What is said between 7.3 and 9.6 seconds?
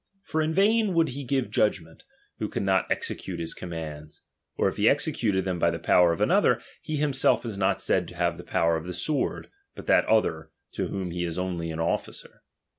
is not said to have the power of the sword,